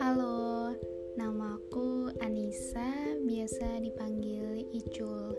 [0.00, 0.72] Halo,
[1.12, 2.88] namaku Anissa,
[3.20, 5.36] biasa dipanggil Icul.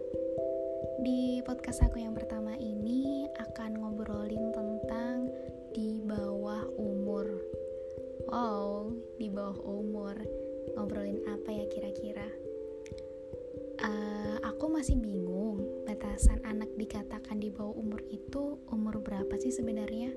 [1.02, 5.34] Di podcast aku yang pertama ini akan ngobrolin tentang
[5.74, 7.26] di bawah umur.
[8.30, 10.14] Wow, di bawah umur.
[10.78, 12.30] Ngobrolin apa ya kira-kira?
[13.82, 15.58] Uh, aku masih bingung
[15.90, 17.23] batasan anak dikatakan
[19.54, 20.10] sebenarnya?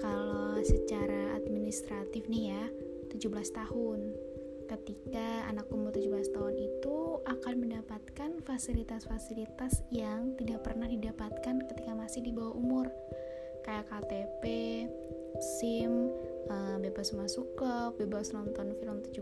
[0.00, 2.64] Kalau secara administratif nih ya,
[3.12, 4.00] 17 tahun.
[4.64, 12.24] Ketika anak umur 17 tahun itu akan mendapatkan fasilitas-fasilitas yang tidak pernah didapatkan ketika masih
[12.24, 12.88] di bawah umur.
[13.60, 14.44] Kayak KTP,
[15.60, 16.08] SIM,
[16.48, 19.20] uh, bebas masuk klub, bebas nonton film 17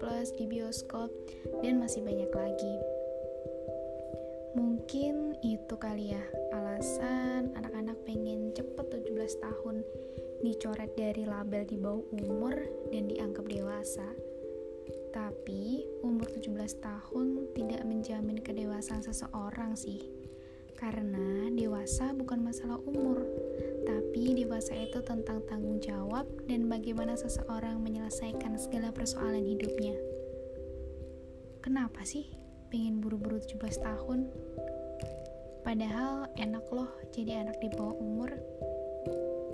[0.00, 1.08] plus di bioskop,
[1.64, 2.76] dan masih banyak lagi.
[4.52, 5.21] Mungkin
[5.72, 6.20] itu kali ya
[6.52, 9.80] alasan anak-anak pengen cepet 17 tahun
[10.44, 12.52] dicoret dari label di bawah umur
[12.92, 14.04] dan dianggap dewasa.
[15.16, 20.12] Tapi, umur 17 tahun tidak menjamin kedewasaan seseorang sih.
[20.76, 23.24] Karena dewasa bukan masalah umur,
[23.88, 29.96] tapi dewasa itu tentang tanggung jawab dan bagaimana seseorang menyelesaikan segala persoalan hidupnya.
[31.64, 32.28] Kenapa sih
[32.68, 34.28] pengen buru-buru 17 tahun?
[35.62, 38.30] Padahal enak loh jadi anak di bawah umur.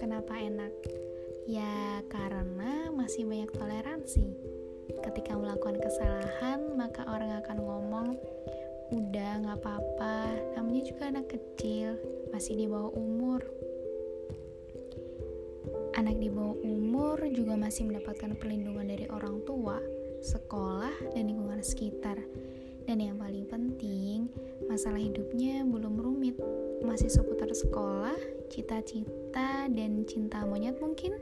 [0.01, 0.73] Kenapa enak?
[1.45, 4.27] Ya karena masih banyak toleransi.
[5.05, 8.09] Ketika melakukan kesalahan, maka orang akan ngomong,
[8.89, 12.01] udah gak apa-apa, namanya juga anak kecil,
[12.33, 13.45] masih di bawah umur.
[15.97, 19.77] Anak di bawah umur juga masih mendapatkan perlindungan dari orang tua,
[20.25, 22.17] sekolah, dan lingkungan sekitar.
[22.89, 24.33] Dan yang paling penting,
[24.65, 26.41] masalah hidupnya belum rumit,
[26.81, 28.17] masih seputar sekolah,
[28.49, 31.21] cita-cita, dan cinta monyet mungkin?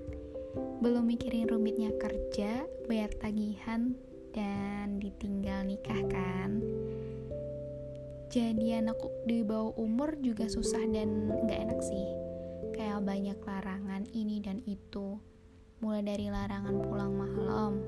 [0.79, 3.99] Belum mikirin rumitnya kerja, bayar tagihan,
[4.31, 6.63] dan ditinggal nikah kan?
[8.31, 12.07] Jadi anak di bawah umur juga susah dan gak enak sih.
[12.79, 15.19] Kayak banyak larangan ini dan itu.
[15.83, 17.83] Mulai dari larangan pulang malam,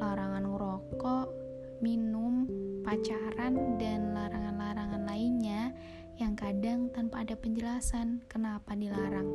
[0.00, 1.39] larangan ngerokok,
[1.80, 2.48] minum,
[2.86, 5.72] pacaran, dan larangan-larangan lainnya
[6.20, 9.28] yang kadang tanpa ada penjelasan kenapa dilarang.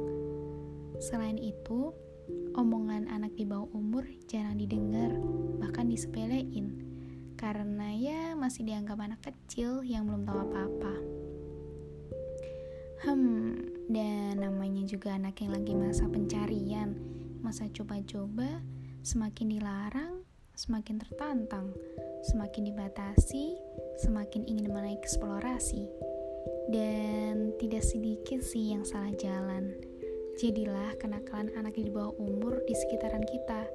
[1.02, 1.92] Selain itu,
[2.56, 5.12] omongan anak di bawah umur jarang didengar,
[5.60, 6.72] bahkan disepelein,
[7.36, 10.96] karena ya masih dianggap anak kecil yang belum tahu apa-apa.
[13.06, 13.60] Hmm,
[13.92, 16.96] dan namanya juga anak yang lagi masa pencarian,
[17.44, 18.64] masa coba-coba,
[19.06, 20.15] semakin dilarang,
[20.56, 21.76] semakin tertantang,
[22.32, 23.60] semakin dibatasi,
[24.00, 25.84] semakin ingin mengeksplorasi
[26.72, 29.76] dan tidak sedikit sih yang salah jalan.
[30.40, 33.68] Jadilah kenakalan anak di bawah umur di sekitaran kita,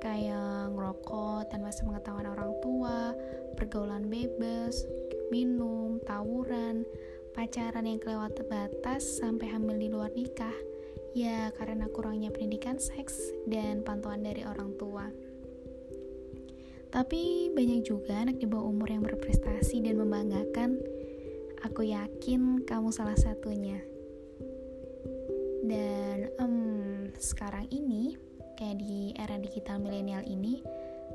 [0.00, 3.12] kayak ngerokok tanpa sepengetahuan orang tua,
[3.56, 4.84] pergaulan bebas,
[5.28, 6.84] minum, tawuran,
[7.32, 10.52] pacaran yang kelewat batas sampai hamil di luar nikah.
[11.14, 13.14] Ya, karena kurangnya pendidikan seks
[13.46, 15.06] dan pantauan dari orang tua.
[16.94, 20.78] Tapi banyak juga anak di bawah umur yang berprestasi dan membanggakan
[21.64, 23.80] Aku yakin kamu salah satunya.
[25.64, 28.20] Dan um, sekarang ini,
[28.60, 30.60] kayak di era digital milenial ini,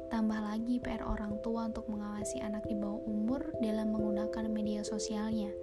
[0.10, 5.54] tambah lagi PR orang tua untuk mengawasi anak di bawah umur dalam menggunakan media sosialnya.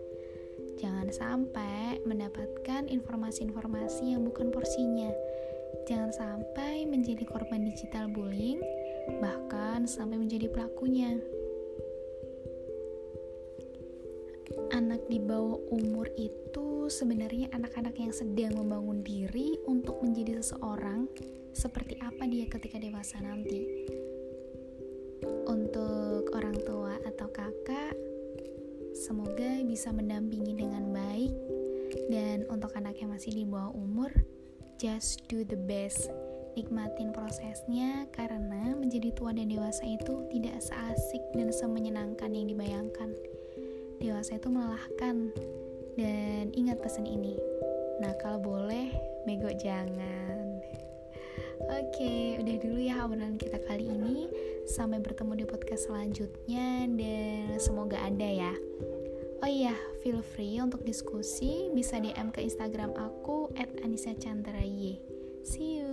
[0.78, 5.10] Jangan sampai mendapatkan informasi-informasi yang bukan porsinya.
[5.90, 8.62] Jangan sampai menjadi korban digital bullying,
[9.20, 11.18] bahkan sampai menjadi pelakunya.
[14.76, 21.08] anak di bawah umur itu sebenarnya anak-anak yang sedang membangun diri untuk menjadi seseorang
[21.56, 23.88] seperti apa dia ketika dewasa nanti.
[25.48, 27.96] Untuk orang tua atau kakak,
[28.92, 31.32] semoga bisa mendampingi dengan baik
[32.12, 34.12] dan untuk anak yang masih di bawah umur,
[34.76, 36.12] just do the best.
[36.56, 43.12] Nikmatin prosesnya karena menjadi tua dan dewasa itu tidak seasik dan semenyenangkan yang dibayangkan
[44.00, 45.36] dewasa itu melelahkan
[46.00, 47.36] dan ingat pesan ini
[48.00, 48.88] nah kalau boleh
[49.28, 50.60] bego jangan
[51.66, 54.28] Oke, udah dulu ya obrolan kita kali ini.
[54.68, 58.52] Sampai bertemu di podcast selanjutnya dan semoga ada ya.
[59.40, 59.72] Oh iya,
[60.04, 65.00] feel free untuk diskusi bisa DM ke Instagram aku @anisachandray.
[65.42, 65.85] See you.